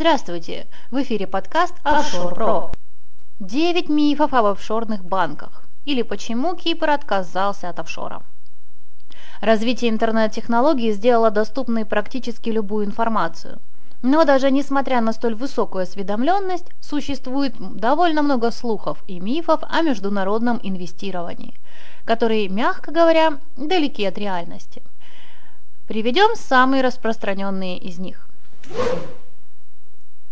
Здравствуйте! 0.00 0.66
В 0.90 1.02
эфире 1.02 1.26
подкаст 1.26 1.74
«Офшор 1.82 2.34
Про». 2.34 2.72
9 3.38 3.90
мифов 3.90 4.32
об 4.32 4.46
офшорных 4.46 5.04
банках 5.04 5.64
или 5.84 6.00
почему 6.00 6.56
Кипр 6.56 6.88
отказался 6.88 7.68
от 7.68 7.80
офшора. 7.80 8.22
Развитие 9.42 9.90
интернет-технологий 9.90 10.92
сделало 10.92 11.30
доступной 11.30 11.84
практически 11.84 12.48
любую 12.48 12.86
информацию. 12.86 13.58
Но 14.00 14.24
даже 14.24 14.50
несмотря 14.50 15.02
на 15.02 15.12
столь 15.12 15.34
высокую 15.34 15.82
осведомленность, 15.82 16.70
существует 16.80 17.52
довольно 17.58 18.22
много 18.22 18.52
слухов 18.52 19.04
и 19.06 19.20
мифов 19.20 19.60
о 19.68 19.82
международном 19.82 20.60
инвестировании, 20.62 21.52
которые, 22.06 22.48
мягко 22.48 22.90
говоря, 22.90 23.38
далеки 23.58 24.06
от 24.06 24.16
реальности. 24.16 24.82
Приведем 25.86 26.36
самые 26.36 26.82
распространенные 26.82 27.76
из 27.76 27.98
них. 27.98 28.30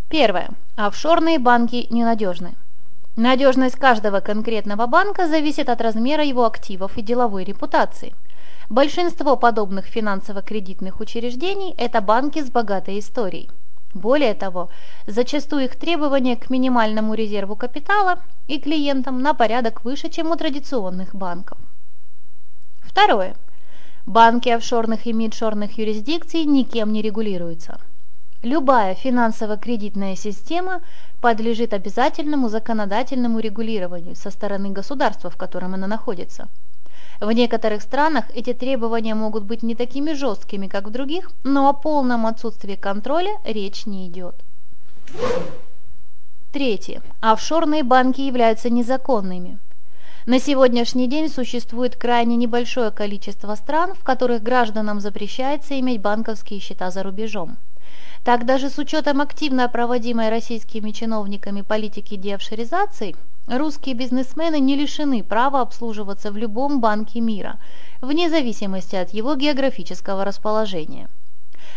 Первое. 0.08 0.48
Офшорные 0.76 1.38
банки 1.38 1.86
ненадежны. 1.90 2.54
Надежность 3.16 3.76
каждого 3.76 4.20
конкретного 4.20 4.86
банка 4.86 5.28
зависит 5.28 5.68
от 5.68 5.82
размера 5.82 6.24
его 6.24 6.46
активов 6.46 6.96
и 6.96 7.02
деловой 7.02 7.44
репутации. 7.44 8.14
Большинство 8.70 9.36
подобных 9.36 9.84
финансово-кредитных 9.84 11.00
учреждений– 11.00 11.74
это 11.78 12.00
банки 12.00 12.42
с 12.42 12.50
богатой 12.50 13.00
историей. 13.00 13.50
Более 13.92 14.32
того, 14.34 14.70
зачастую 15.06 15.64
их 15.64 15.76
требования 15.76 16.36
к 16.36 16.48
минимальному 16.48 17.12
резерву 17.12 17.54
капитала 17.54 18.20
и 18.46 18.58
клиентам 18.58 19.20
на 19.20 19.34
порядок 19.34 19.84
выше, 19.84 20.08
чем 20.08 20.30
у 20.30 20.36
традиционных 20.36 21.14
банков. 21.14 21.58
Второе. 22.80 23.36
Банки 24.06 24.48
офшорных 24.48 25.06
и 25.06 25.12
мидшорных 25.12 25.76
юрисдикций 25.76 26.44
никем 26.44 26.92
не 26.92 27.02
регулируются. 27.02 27.78
Любая 28.42 28.94
финансово-кредитная 28.94 30.14
система 30.14 30.80
подлежит 31.20 31.72
обязательному 31.72 32.48
законодательному 32.48 33.40
регулированию 33.40 34.14
со 34.14 34.30
стороны 34.30 34.70
государства, 34.70 35.28
в 35.28 35.36
котором 35.36 35.74
она 35.74 35.88
находится. 35.88 36.48
В 37.20 37.32
некоторых 37.32 37.82
странах 37.82 38.26
эти 38.32 38.52
требования 38.52 39.16
могут 39.16 39.42
быть 39.42 39.64
не 39.64 39.74
такими 39.74 40.12
жесткими, 40.12 40.68
как 40.68 40.86
в 40.86 40.90
других, 40.90 41.32
но 41.42 41.68
о 41.68 41.72
полном 41.72 42.26
отсутствии 42.26 42.76
контроля 42.76 43.32
речь 43.44 43.86
не 43.86 44.06
идет. 44.06 44.36
Третье. 46.52 47.02
Офшорные 47.20 47.82
банки 47.82 48.20
являются 48.20 48.70
незаконными. 48.70 49.58
На 50.26 50.38
сегодняшний 50.38 51.08
день 51.08 51.28
существует 51.28 51.96
крайне 51.96 52.36
небольшое 52.36 52.92
количество 52.92 53.56
стран, 53.56 53.94
в 53.94 54.04
которых 54.04 54.42
гражданам 54.44 55.00
запрещается 55.00 55.80
иметь 55.80 56.00
банковские 56.00 56.60
счета 56.60 56.92
за 56.92 57.02
рубежом. 57.02 57.56
Так 58.28 58.44
даже 58.44 58.68
с 58.68 58.76
учетом 58.76 59.22
активно 59.22 59.70
проводимой 59.70 60.28
российскими 60.28 60.90
чиновниками 60.90 61.62
политики 61.62 62.14
деофшоризации, 62.14 63.16
русские 63.46 63.94
бизнесмены 63.94 64.60
не 64.60 64.76
лишены 64.76 65.22
права 65.22 65.62
обслуживаться 65.62 66.30
в 66.30 66.36
любом 66.36 66.78
банке 66.78 67.20
мира, 67.20 67.58
вне 68.02 68.28
зависимости 68.28 68.96
от 68.96 69.14
его 69.14 69.34
географического 69.34 70.26
расположения. 70.26 71.08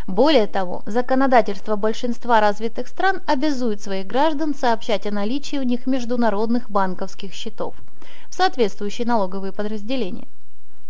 Более 0.07 0.45
того, 0.45 0.83
законодательство 0.85 1.77
большинства 1.77 2.41
развитых 2.41 2.89
стран 2.89 3.21
обязует 3.27 3.81
своих 3.81 4.05
граждан 4.05 4.53
сообщать 4.53 5.07
о 5.07 5.11
наличии 5.11 5.55
у 5.55 5.63
них 5.63 5.87
международных 5.87 6.69
банковских 6.69 7.31
счетов 7.31 7.75
в 8.29 8.35
соответствующие 8.35 9.07
налоговые 9.07 9.53
подразделения. 9.53 10.27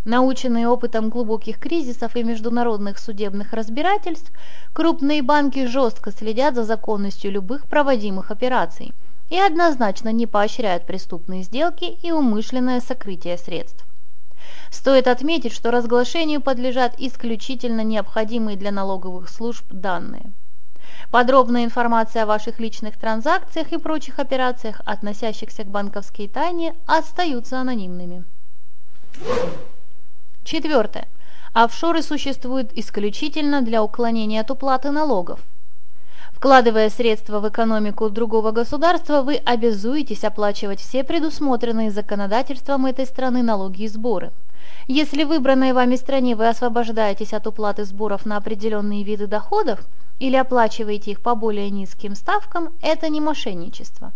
Наученные 0.03 0.67
опытом 0.67 1.09
глубоких 1.09 1.59
кризисов 1.59 2.15
и 2.15 2.23
международных 2.23 2.97
судебных 2.97 3.53
разбирательств, 3.53 4.31
крупные 4.73 5.21
банки 5.21 5.67
жестко 5.67 6.11
следят 6.11 6.55
за 6.55 6.63
законностью 6.63 7.31
любых 7.31 7.67
проводимых 7.67 8.31
операций 8.31 8.93
и 9.29 9.37
однозначно 9.37 10.11
не 10.11 10.25
поощряют 10.25 10.87
преступные 10.87 11.43
сделки 11.43 11.85
и 12.01 12.11
умышленное 12.11 12.81
сокрытие 12.81 13.37
средств. 13.37 13.85
Стоит 14.71 15.07
отметить, 15.07 15.53
что 15.53 15.69
разглашению 15.69 16.41
подлежат 16.41 16.95
исключительно 16.97 17.81
необходимые 17.83 18.57
для 18.57 18.71
налоговых 18.71 19.29
служб 19.29 19.65
данные. 19.69 20.31
Подробная 21.11 21.63
информация 21.63 22.23
о 22.23 22.25
ваших 22.25 22.59
личных 22.59 22.97
транзакциях 22.97 23.71
и 23.71 23.77
прочих 23.77 24.17
операциях, 24.17 24.81
относящихся 24.83 25.63
к 25.63 25.67
банковской 25.67 26.27
тайне, 26.27 26.73
остаются 26.87 27.59
анонимными. 27.59 28.25
Четвертое. 30.43 31.07
Офшоры 31.53 32.01
существуют 32.01 32.71
исключительно 32.73 33.61
для 33.61 33.83
уклонения 33.83 34.41
от 34.41 34.51
уплаты 34.51 34.91
налогов. 34.91 35.39
Вкладывая 36.31 36.89
средства 36.89 37.39
в 37.39 37.47
экономику 37.47 38.09
другого 38.09 38.51
государства, 38.51 39.21
вы 39.21 39.35
обязуетесь 39.35 40.23
оплачивать 40.23 40.79
все 40.79 41.03
предусмотренные 41.03 41.91
законодательством 41.91 42.87
этой 42.87 43.05
страны 43.05 43.43
налоги 43.43 43.83
и 43.83 43.87
сборы. 43.87 44.31
Если 44.87 45.23
в 45.23 45.27
выбранной 45.27 45.73
вами 45.73 45.95
стране 45.95 46.35
вы 46.35 46.47
освобождаетесь 46.47 47.33
от 47.33 47.45
уплаты 47.45 47.83
сборов 47.83 48.25
на 48.25 48.37
определенные 48.37 49.03
виды 49.03 49.27
доходов 49.27 49.81
или 50.19 50.35
оплачиваете 50.35 51.11
их 51.11 51.21
по 51.21 51.35
более 51.35 51.69
низким 51.69 52.15
ставкам, 52.15 52.69
это 52.81 53.09
не 53.09 53.21
мошенничество. 53.21 54.11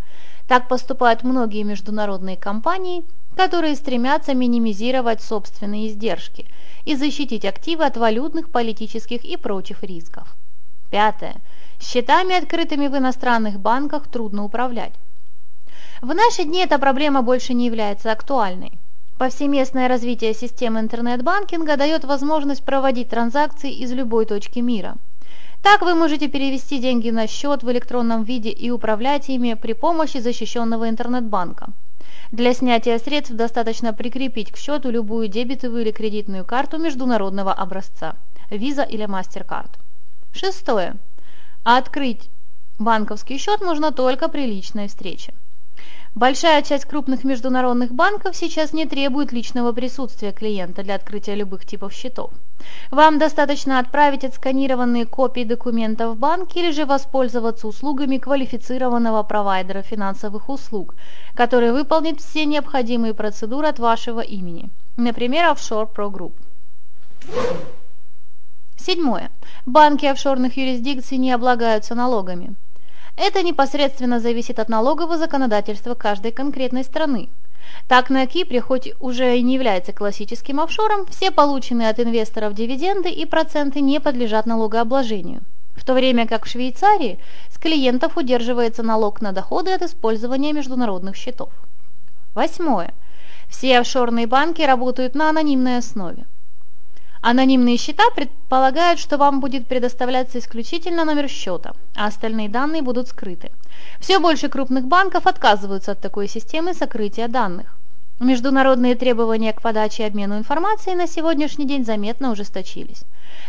Так 0.47 0.67
поступают 0.67 1.23
многие 1.23 1.63
международные 1.63 2.37
компании, 2.37 3.03
которые 3.35 3.75
стремятся 3.75 4.33
минимизировать 4.33 5.21
собственные 5.21 5.87
издержки 5.87 6.47
и 6.85 6.95
защитить 6.95 7.45
активы 7.45 7.83
от 7.83 7.97
валютных, 7.97 8.49
политических 8.49 9.25
и 9.25 9.37
прочих 9.37 9.83
рисков. 9.83 10.35
Пятое. 10.91 11.35
Счетами, 11.79 12.37
открытыми 12.37 12.87
в 12.87 12.97
иностранных 12.97 13.59
банках, 13.59 14.07
трудно 14.07 14.43
управлять. 14.45 14.93
В 16.01 16.13
наши 16.13 16.43
дни 16.43 16.59
эта 16.59 16.77
проблема 16.77 17.21
больше 17.21 17.53
не 17.53 17.65
является 17.65 18.11
актуальной. 18.11 18.73
Повсеместное 19.17 19.87
развитие 19.87 20.33
системы 20.33 20.79
интернет-банкинга 20.79 21.77
дает 21.77 22.03
возможность 22.03 22.63
проводить 22.63 23.09
транзакции 23.09 23.73
из 23.73 23.91
любой 23.91 24.25
точки 24.25 24.59
мира. 24.59 24.95
Так 25.65 25.81
вы 25.81 25.95
можете 25.95 26.27
перевести 26.27 26.77
деньги 26.77 27.09
на 27.09 27.25
счет 27.25 27.63
в 27.63 27.71
электронном 27.71 28.23
виде 28.23 28.51
и 28.51 28.69
управлять 28.69 29.29
ими 29.29 29.55
при 29.55 29.73
помощи 29.73 30.19
защищенного 30.19 30.87
интернет-банка. 30.87 31.69
Для 32.31 32.53
снятия 32.53 32.99
средств 32.99 33.33
достаточно 33.33 33.91
прикрепить 33.91 34.51
к 34.51 34.57
счету 34.57 34.91
любую 34.91 35.27
дебетовую 35.27 35.81
или 35.81 35.91
кредитную 35.91 36.45
карту 36.45 36.77
международного 36.77 37.51
образца– 37.51 38.15
Visa 38.51 38.87
или 38.87 39.07
MasterCard. 39.07 39.71
Шестое. 40.33 40.97
Открыть 41.63 42.29
банковский 42.77 43.39
счет 43.39 43.61
можно 43.61 43.91
только 43.91 44.29
при 44.29 44.45
личной 44.45 44.87
встрече. 44.87 45.33
Большая 46.15 46.61
часть 46.61 46.85
крупных 46.85 47.25
международных 47.25 47.91
банков 47.91 48.37
сейчас 48.37 48.71
не 48.71 48.85
требует 48.85 49.33
личного 49.33 49.73
присутствия 49.73 50.31
клиента 50.31 50.81
для 50.81 50.95
открытия 50.95 51.35
любых 51.35 51.65
типов 51.65 51.91
счетов. 51.91 52.31
Вам 52.89 53.19
достаточно 53.19 53.79
отправить 53.79 54.23
отсканированные 54.23 55.05
копии 55.05 55.43
документов 55.43 56.15
в 56.15 56.17
банк 56.17 56.55
или 56.55 56.71
же 56.71 56.85
воспользоваться 56.85 57.67
услугами 57.67 58.17
квалифицированного 58.17 59.23
провайдера 59.23 59.81
финансовых 59.81 60.47
услуг, 60.47 60.95
который 61.33 61.73
выполнит 61.73 62.21
все 62.21 62.45
необходимые 62.45 63.13
процедуры 63.13 63.67
от 63.67 63.79
вашего 63.79 64.21
имени, 64.21 64.69
например, 64.95 65.51
Offshore 65.51 65.93
Pro 65.93 66.09
Group. 66.09 66.31
Седьмое. 68.77 69.31
Банки 69.65 70.05
офшорных 70.05 70.55
юрисдикций 70.55 71.17
не 71.17 71.33
облагаются 71.33 71.93
налогами. 71.93 72.55
Это 73.17 73.43
непосредственно 73.43 74.19
зависит 74.19 74.59
от 74.59 74.69
налогового 74.69 75.17
законодательства 75.17 75.93
каждой 75.93 76.31
конкретной 76.31 76.83
страны. 76.83 77.29
Так, 77.87 78.09
на 78.09 78.27
Кипре, 78.27 78.61
хоть 78.61 78.93
уже 78.99 79.37
и 79.37 79.41
не 79.41 79.55
является 79.55 79.93
классическим 79.93 80.59
офшором, 80.59 81.05
все 81.07 81.31
полученные 81.31 81.89
от 81.89 81.99
инвесторов 81.99 82.53
дивиденды 82.53 83.09
и 83.09 83.25
проценты 83.25 83.81
не 83.81 83.99
подлежат 83.99 84.45
налогообложению. 84.45 85.41
В 85.75 85.83
то 85.83 85.93
время 85.93 86.27
как 86.27 86.45
в 86.45 86.49
Швейцарии 86.49 87.19
с 87.49 87.57
клиентов 87.57 88.17
удерживается 88.17 88.83
налог 88.83 89.21
на 89.21 89.31
доходы 89.31 89.71
от 89.71 89.81
использования 89.81 90.53
международных 90.53 91.15
счетов. 91.15 91.51
Восьмое. 92.33 92.93
Все 93.49 93.79
офшорные 93.79 94.27
банки 94.27 94.61
работают 94.61 95.15
на 95.15 95.29
анонимной 95.29 95.77
основе. 95.77 96.25
Анонимные 97.27 97.77
счета 97.77 98.03
предполагают, 98.15 98.99
что 98.99 99.17
вам 99.17 99.39
будет 99.39 99.65
предоставляться 99.65 100.37
исключительно 100.37 101.05
номер 101.05 101.27
счета, 101.27 101.73
а 101.95 102.05
остальные 102.05 102.49
данные 102.49 102.83
будут 102.83 103.07
скрыты. 103.07 103.49
Все 103.99 104.19
больше 104.19 104.47
крупных 104.47 104.85
банков 104.85 105.25
отказываются 105.25 105.93
от 105.93 105.99
такой 105.99 106.27
системы 106.27 106.75
сокрытия 106.75 107.27
данных. 107.27 107.79
Международные 108.19 108.93
требования 108.93 109.53
к 109.53 109.63
подаче 109.63 110.03
и 110.03 110.05
обмену 110.05 110.37
информацией 110.37 110.95
на 110.95 111.07
сегодняшний 111.07 111.65
день 111.65 111.83
заметно 111.83 112.29
ужесточились. 112.29 113.05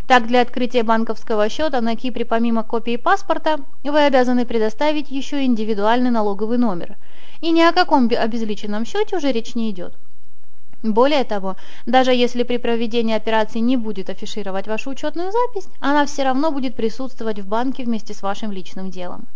Так, 0.06 0.26
для 0.26 0.40
открытия 0.40 0.83
банковского 0.83 1.50
счета 1.50 1.83
на 1.83 1.97
Кипре 1.97 2.25
помимо 2.25 2.62
копии 2.62 2.97
паспорта 2.97 3.59
вы 3.85 4.06
обязаны 4.06 4.47
предоставить 4.47 5.11
еще 5.11 5.45
индивидуальный 5.45 6.11
налоговый 6.11 6.56
номер. 6.56 6.97
И 7.42 7.50
ни 7.50 7.61
о 7.61 7.75
каком 7.75 8.09
обезличенном 8.09 8.87
счете 8.87 9.18
уже 9.18 9.33
речь 9.33 9.54
не 9.54 9.71
идет. 9.71 9.92
Более 10.83 11.25
того, 11.25 11.56
даже 11.87 12.12
если 12.12 12.42
при 12.42 12.59
проведении 12.59 13.14
операции 13.14 13.61
не 13.61 13.76
будет 13.76 14.11
афишировать 14.11 14.68
вашу 14.68 14.90
учетную 14.90 15.33
запись, 15.33 15.68
она 15.80 16.04
все 16.06 16.23
равно 16.25 16.50
будет 16.50 16.76
присутствовать 16.76 17.40
в 17.40 17.47
банке 17.47 17.85
вместе 17.85 18.14
с 18.14 18.23
вашим 18.23 18.52
личным 18.52 18.90
делом. 18.90 19.26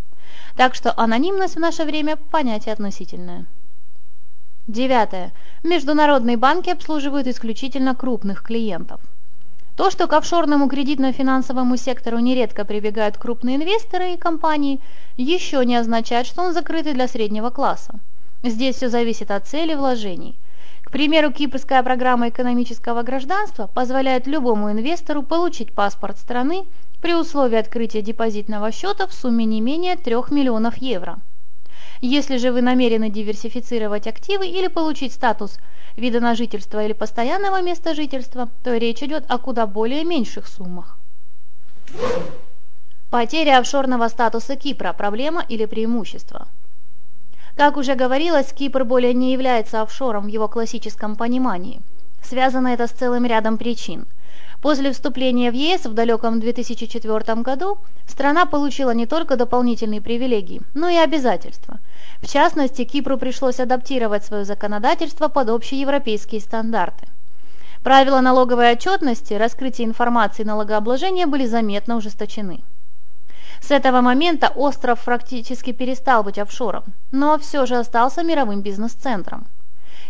Так 0.56 0.74
что 0.74 0.92
анонимность 0.96 1.56
в 1.56 1.60
наше 1.60 1.84
время– 1.84 2.16
понятие 2.30 2.72
относительное. 2.72 3.46
Девятое. 4.66 5.32
Международные 5.64 6.36
банки 6.36 6.70
обслуживают 6.70 7.26
исключительно 7.26 7.94
крупных 7.94 8.42
клиентов. 8.42 9.00
То, 9.76 9.90
что 9.90 10.06
к 10.06 10.12
офшорному 10.12 10.68
кредитно-финансовому 10.68 11.76
сектору 11.78 12.18
нередко 12.18 12.66
прибегают 12.66 13.16
крупные 13.16 13.56
инвесторы 13.56 14.12
и 14.12 14.18
компании, 14.18 14.78
еще 15.16 15.64
не 15.64 15.76
означает, 15.76 16.26
что 16.26 16.42
он 16.42 16.52
закрытый 16.52 16.92
для 16.92 17.08
среднего 17.08 17.48
класса. 17.50 17.94
Здесь 18.42 18.76
все 18.76 18.90
зависит 18.90 19.30
от 19.30 19.46
цели 19.46 19.74
вложений. 19.74 20.36
Примеру, 20.90 21.30
кипрская 21.30 21.82
программа 21.84 22.30
экономического 22.30 23.02
гражданства 23.02 23.68
позволяет 23.68 24.26
любому 24.26 24.72
инвестору 24.72 25.22
получить 25.22 25.72
паспорт 25.72 26.18
страны 26.18 26.64
при 27.00 27.14
условии 27.14 27.58
открытия 27.58 28.02
депозитного 28.02 28.72
счета 28.72 29.06
в 29.06 29.12
сумме 29.12 29.44
не 29.44 29.60
менее 29.60 29.96
3 29.96 30.14
миллионов 30.30 30.78
евро. 30.78 31.18
Если 32.00 32.38
же 32.38 32.50
вы 32.50 32.60
намерены 32.60 33.08
диверсифицировать 33.08 34.08
активы 34.08 34.48
или 34.48 34.66
получить 34.66 35.12
статус 35.12 35.58
вида 35.96 36.18
на 36.18 36.34
жительство 36.34 36.84
или 36.84 36.92
постоянного 36.92 37.62
места 37.62 37.94
жительства, 37.94 38.48
то 38.64 38.76
речь 38.76 39.02
идет 39.02 39.24
о 39.28 39.38
куда 39.38 39.66
более 39.66 40.04
меньших 40.04 40.48
суммах. 40.48 40.96
Потеря 43.10 43.58
офшорного 43.58 44.08
статуса 44.08 44.56
Кипра– 44.56 44.92
проблема 44.98 45.44
или 45.48 45.66
преимущество? 45.66 46.48
Как 47.56 47.76
уже 47.76 47.94
говорилось, 47.94 48.52
Кипр 48.52 48.84
более 48.84 49.14
не 49.14 49.32
является 49.32 49.82
офшором 49.82 50.24
в 50.24 50.28
его 50.28 50.48
классическом 50.48 51.16
понимании. 51.16 51.80
Связано 52.22 52.68
это 52.68 52.86
с 52.86 52.90
целым 52.90 53.24
рядом 53.26 53.58
причин– 53.58 54.06
После 54.60 54.92
вступления 54.92 55.50
в 55.50 55.54
ЕС 55.54 55.86
в 55.86 55.94
далеком 55.94 56.38
2004 56.38 57.36
году 57.36 57.78
страна 58.06 58.44
получила 58.44 58.90
не 58.90 59.06
только 59.06 59.36
дополнительные 59.36 60.02
привилегии, 60.02 60.60
но 60.74 60.90
и 60.90 60.96
обязательства. 60.96 61.78
В 62.20 62.30
частности, 62.30 62.84
Кипру 62.84 63.16
пришлось 63.16 63.58
адаптировать 63.58 64.24
свое 64.24 64.44
законодательство 64.44 65.28
под 65.28 65.48
общеевропейские 65.48 66.42
стандарты. 66.42 67.06
Правила 67.82 68.20
налоговой 68.20 68.72
отчетности, 68.72 69.32
раскрытие 69.32 69.88
информации 69.88 70.44
налогообложения 70.44 71.26
были 71.26 71.46
заметно 71.46 71.96
ужесточены. 71.96 72.60
С 73.60 73.70
этого 73.70 74.00
момента 74.00 74.48
остров 74.48 75.04
практически 75.04 75.72
перестал 75.72 76.22
быть 76.24 76.38
офшором, 76.38 76.84
но 77.12 77.38
все 77.38 77.66
же 77.66 77.76
остался 77.76 78.22
мировым 78.22 78.62
бизнес-центром. 78.62 79.46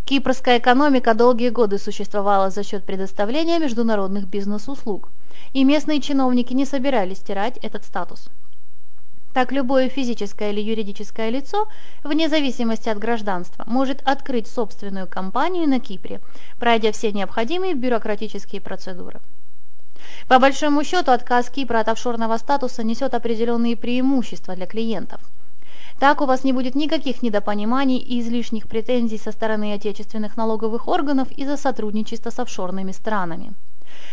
Кипрская 0.05 0.59
экономика 0.59 1.15
долгие 1.15 1.51
годы 1.51 1.79
существовала 1.79 2.51
за 2.51 2.63
счет 2.63 2.85
предоставления 2.85 3.59
международных 3.59 4.27
бизнес-услуг, 4.27 5.09
и 5.53 5.65
местные 5.65 6.01
чиновники 6.01 6.55
не 6.55 6.65
собирались 6.65 7.19
стирать 7.19 7.59
этот 7.59 7.85
статус. 7.85 8.29
Так 9.33 9.53
любое 9.53 9.89
физическое 9.89 10.51
или 10.51 10.61
юридическое 10.61 11.31
лицо, 11.31 11.69
вне 12.03 12.29
зависимости 12.29 12.89
от 12.89 12.99
гражданства, 12.99 13.65
может 13.67 14.03
открыть 14.05 14.49
собственную 14.49 15.07
компанию 15.07 15.69
на 15.69 15.79
Кипре, 15.79 16.21
пройдя 16.59 16.91
все 16.91 17.13
необходимые 17.13 17.75
бюрократические 17.75 18.61
процедуры. 18.61 19.21
По 20.29 20.39
большому 20.39 20.85
счету, 20.85 21.13
отказ 21.13 21.51
Кипра 21.51 21.81
от 21.81 21.89
офшорного 21.89 22.37
статуса 22.39 22.83
несет 22.83 23.15
определенные 23.15 23.77
преимущества 23.77 24.55
для 24.55 24.67
клиентов– 24.67 25.21
так 26.01 26.23
у 26.23 26.25
вас 26.25 26.45
не 26.45 26.55
будет 26.55 26.75
никаких 26.77 27.23
недопониманий 27.23 27.99
и 27.99 28.21
излишних 28.21 28.69
претензий 28.69 29.19
со 29.19 29.33
стороны 29.33 29.75
отечественных 29.75 30.35
налоговых 30.35 30.89
органов 30.89 31.31
из-за 31.33 31.59
сотрудничества 31.59 32.31
с 32.31 32.39
офшорными 32.39 32.93
странами. 32.93 33.53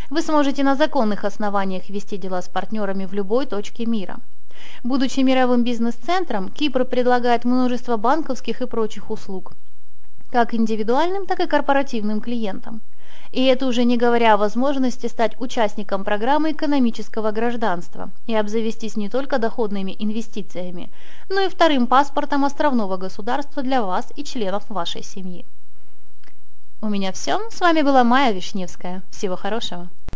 Вы 0.09 0.21
сможете 0.21 0.63
на 0.63 0.75
законных 0.75 1.23
основаниях 1.23 1.89
вести 1.89 2.17
дела 2.17 2.41
с 2.41 2.49
партнерами 2.49 3.05
в 3.05 3.13
любой 3.13 3.45
точке 3.45 3.85
мира. 3.85 4.17
Будучи 4.83 5.21
мировым 5.21 5.63
бизнес-центром, 5.63 6.49
Кипр 6.49 6.83
предлагает 6.83 7.45
множество 7.45 7.95
банковских 7.95 8.61
и 8.61 8.67
прочих 8.67 9.09
услуг, 9.09 9.53
как 10.29 10.53
индивидуальным, 10.53 11.25
так 11.25 11.39
и 11.39 11.47
корпоративным 11.47 12.19
клиентам. 12.19 12.81
И 13.31 13.45
это 13.45 13.65
уже 13.65 13.83
не 13.83 13.97
говоря 13.97 14.33
о 14.33 14.37
возможности 14.37 15.07
стать 15.07 15.39
участником 15.39 16.03
программы 16.03 16.51
экономического 16.51 17.31
гражданства 17.31 18.09
и 18.25 18.35
обзавестись 18.35 18.95
не 18.95 19.09
только 19.09 19.37
доходными 19.37 19.95
инвестициями, 19.97 20.89
но 21.29 21.41
и 21.41 21.49
вторым 21.49 21.87
паспортом 21.87 22.45
островного 22.45 22.97
государства 22.97 23.63
для 23.63 23.81
вас 23.81 24.11
и 24.15 24.23
членов 24.23 24.69
вашей 24.69 25.03
семьи. 25.03 25.45
У 26.81 26.89
меня 26.89 27.11
все. 27.11 27.39
С 27.49 27.59
вами 27.59 27.81
была 27.81 28.03
Майя 28.03 28.31
Вишневская. 28.31 29.01
Всего 29.09 29.35
хорошего. 29.35 29.89